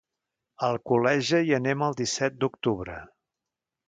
[0.63, 2.97] A Alcoleja hi anem el disset d'octubre.